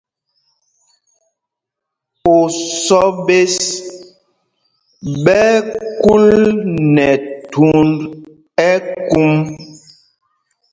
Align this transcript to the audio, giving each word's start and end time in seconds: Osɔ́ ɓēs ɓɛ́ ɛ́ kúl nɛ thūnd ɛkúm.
Osɔ́ 2.37 3.05
ɓēs 3.25 3.55
ɓɛ́ 5.23 5.45
ɛ́ 5.53 5.61
kúl 6.01 6.25
nɛ 6.93 7.07
thūnd 7.51 7.97
ɛkúm. 8.71 9.31